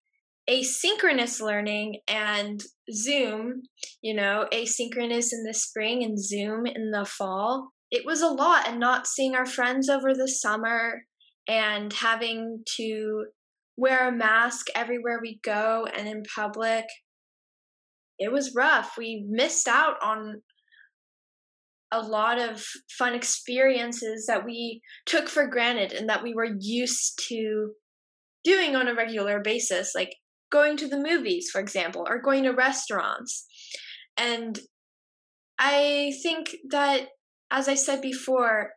[0.49, 3.63] asynchronous learning, and Zoom,
[4.01, 7.69] you know, asynchronous in the spring and Zoom in the fall.
[7.91, 11.03] It was a lot, and not seeing our friends over the summer
[11.47, 13.25] and having to
[13.77, 16.85] wear a mask everywhere we go and in public.
[18.19, 18.95] It was rough.
[18.97, 20.41] We missed out on
[21.91, 22.63] a lot of
[22.97, 27.71] fun experiences that we took for granted and that we were used to
[28.43, 30.15] doing on a regular basis, like
[30.51, 33.45] going to the movies, for example, or going to restaurants.
[34.17, 34.59] And
[35.57, 37.07] I think that,
[37.51, 38.71] as I said before,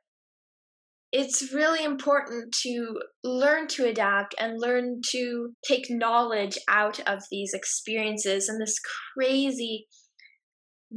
[1.12, 7.52] it's really important to learn to adapt and learn to take knowledge out of these
[7.52, 8.78] experiences and this
[9.14, 9.86] crazy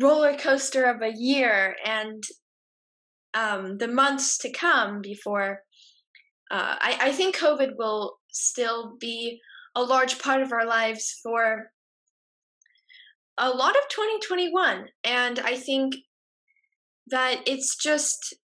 [0.02, 2.24] roller coaster of a year and
[3.34, 5.62] um, the months to come before
[6.52, 9.42] uh, I, I think COVID will still be
[9.76, 11.72] a large part of our lives for
[13.38, 14.86] a lot of 2021.
[15.04, 15.96] And I think
[17.08, 18.36] that it's just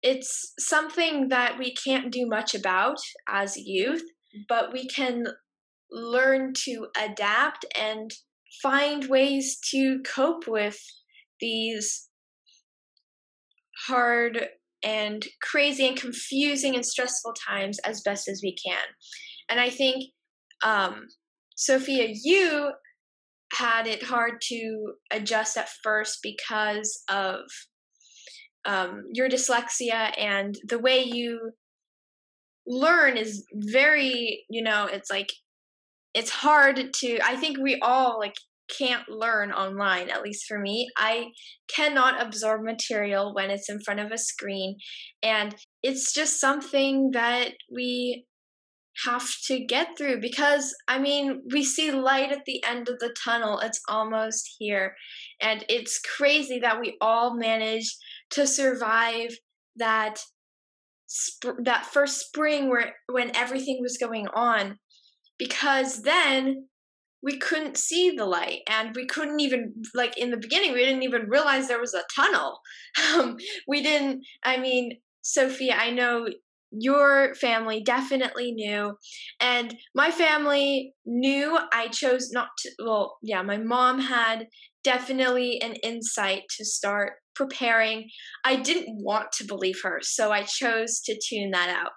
[0.00, 4.02] it's something that we can't do much about as youth,
[4.48, 5.26] but we can
[5.90, 8.12] learn to adapt and
[8.62, 10.80] find ways to cope with
[11.40, 12.08] these
[13.86, 14.48] hard
[14.82, 18.84] and crazy and confusing and stressful times as best as we can.
[19.48, 20.04] And I think,
[20.62, 21.06] um,
[21.56, 22.72] Sophia, you
[23.52, 27.40] had it hard to adjust at first because of
[28.64, 31.52] um, your dyslexia and the way you
[32.66, 35.28] learn is very, you know, it's like
[36.14, 38.34] it's hard to i think we all like
[38.68, 40.88] can't learn online at least for me.
[40.96, 41.28] I
[41.68, 44.76] cannot absorb material when it's in front of a screen
[45.22, 48.26] and it's just something that we
[49.04, 53.14] have to get through because i mean we see light at the end of the
[53.24, 53.60] tunnel.
[53.60, 54.94] It's almost here
[55.40, 57.94] and it's crazy that we all managed
[58.30, 59.30] to survive
[59.76, 60.18] that
[61.06, 64.78] sp- that first spring where when everything was going on
[65.38, 66.66] because then
[67.22, 71.02] we couldn't see the light and we couldn't even like in the beginning we didn't
[71.02, 72.60] even realize there was a tunnel.
[73.14, 76.26] Um, we didn't i mean sophie i know
[76.70, 78.96] your family definitely knew
[79.40, 84.46] and my family knew i chose not to well yeah my mom had
[84.84, 88.08] definitely an insight to start preparing.
[88.44, 91.92] I didn't want to believe her so i chose to tune that out.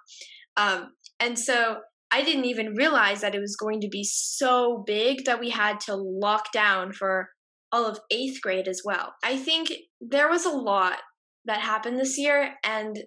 [0.56, 1.78] Um, and so
[2.12, 5.80] I didn't even realize that it was going to be so big that we had
[5.80, 7.30] to lock down for
[7.72, 9.14] all of eighth grade as well.
[9.24, 10.98] I think there was a lot
[11.46, 12.98] that happened this year, and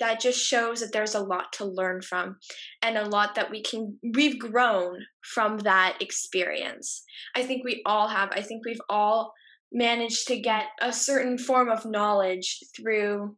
[0.00, 2.36] that just shows that there's a lot to learn from
[2.82, 7.04] and a lot that we can we've grown from that experience
[7.36, 9.32] i think we all have i think we've all
[9.72, 13.36] managed to get a certain form of knowledge through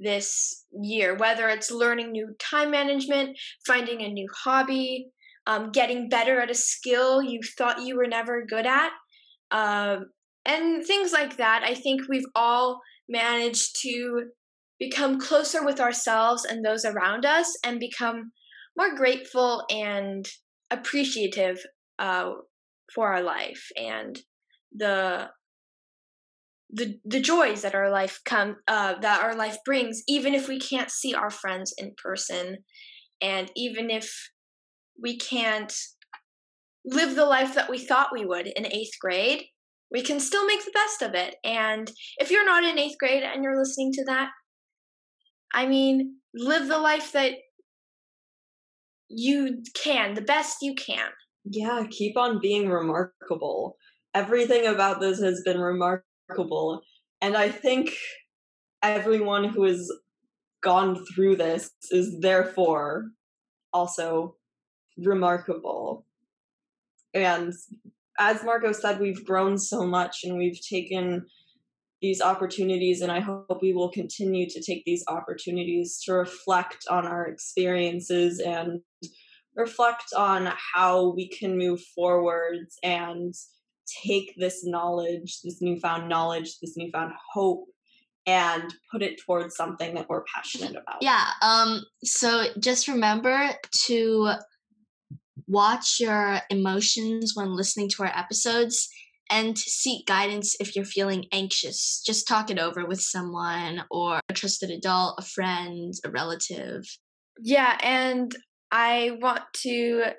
[0.00, 3.36] this year whether it's learning new time management
[3.66, 5.08] finding a new hobby
[5.46, 8.90] um, getting better at a skill you thought you were never good at
[9.50, 10.06] um,
[10.44, 11.62] and things like that.
[11.64, 14.24] I think we've all managed to
[14.78, 18.32] become closer with ourselves and those around us and become
[18.76, 20.26] more grateful and
[20.70, 21.62] appreciative
[21.98, 22.32] uh,
[22.94, 24.18] for our life and
[24.72, 25.28] the
[26.72, 30.58] the the joys that our life come uh, that our life brings even if we
[30.58, 32.58] can't see our friends in person
[33.20, 34.30] and even if
[35.00, 35.74] we can't
[36.84, 39.44] live the life that we thought we would in eighth grade
[39.90, 43.22] we can still make the best of it and if you're not in eighth grade
[43.22, 44.30] and you're listening to that
[45.52, 47.32] I mean, live the life that
[49.08, 51.10] you can, the best you can.
[51.44, 53.76] Yeah, keep on being remarkable.
[54.14, 56.04] Everything about this has been remarkable.
[57.20, 57.92] And I think
[58.82, 59.90] everyone who has
[60.62, 63.06] gone through this is therefore
[63.72, 64.36] also
[64.98, 66.06] remarkable.
[67.14, 67.52] And
[68.18, 71.26] as Marco said, we've grown so much and we've taken
[72.00, 77.06] these opportunities and i hope we will continue to take these opportunities to reflect on
[77.06, 78.80] our experiences and
[79.54, 83.34] reflect on how we can move forwards and
[84.04, 87.64] take this knowledge this newfound knowledge this newfound hope
[88.26, 94.32] and put it towards something that we're passionate about yeah um so just remember to
[95.46, 98.88] watch your emotions when listening to our episodes
[99.30, 102.02] and seek guidance if you're feeling anxious.
[102.04, 106.84] Just talk it over with someone or a trusted adult, a friend, a relative.
[107.40, 108.34] Yeah, and
[108.72, 110.12] I want to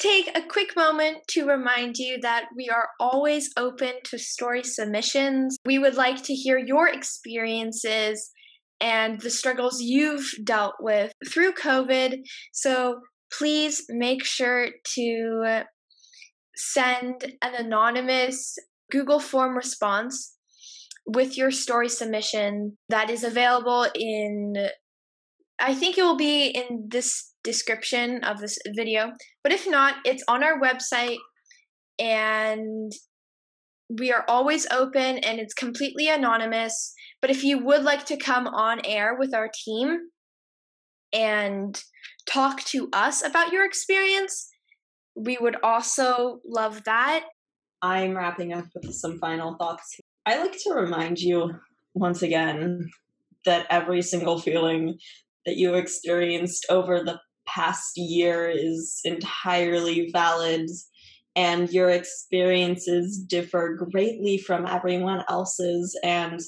[0.00, 5.56] take a quick moment to remind you that we are always open to story submissions.
[5.64, 8.30] We would like to hear your experiences
[8.80, 12.16] and the struggles you've dealt with through COVID.
[12.52, 15.62] So please make sure to
[16.56, 18.56] send an anonymous
[18.90, 20.34] Google form response
[21.06, 24.54] with your story submission that is available in
[25.62, 29.12] I think it will be in this description of this video.
[29.42, 31.18] But if not, it's on our website
[31.98, 32.92] and
[33.88, 36.92] we are always open and it's completely anonymous.
[37.20, 39.98] But if you would like to come on air with our team
[41.12, 41.80] and
[42.26, 44.48] talk to us about your experience,
[45.16, 47.24] we would also love that.
[47.82, 49.98] I'm wrapping up with some final thoughts.
[50.26, 51.50] I like to remind you
[51.94, 52.88] once again
[53.44, 54.98] that every single feeling
[55.46, 57.18] that you experienced over the
[57.52, 60.68] past year is entirely valid
[61.36, 66.40] and your experiences differ greatly from everyone else's and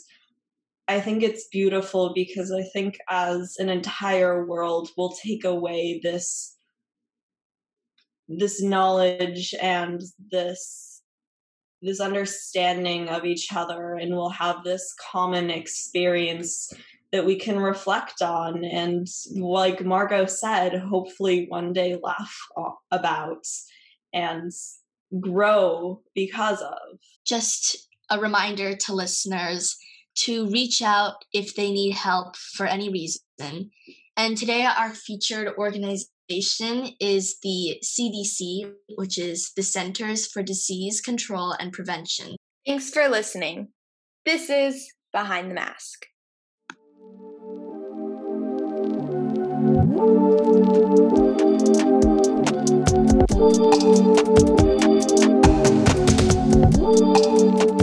[0.89, 6.57] I think it's beautiful because I think as an entire world we'll take away this
[8.29, 11.03] this knowledge and this
[11.83, 16.73] this understanding of each other and we'll have this common experience
[17.13, 19.07] that we can reflect on and
[19.37, 22.35] like margot said hopefully one day laugh
[22.91, 23.47] about
[24.13, 24.51] and
[25.21, 29.77] grow because of just a reminder to listeners
[30.15, 33.71] to reach out if they need help for any reason
[34.17, 36.09] and today our featured organization
[37.01, 42.37] is the CDC, which is the Centers for Disease Control and Prevention.
[42.67, 43.69] Thanks for listening.
[44.25, 46.07] This is Behind the Mask.
[49.95, 50.23] Thank
[57.71, 57.82] you.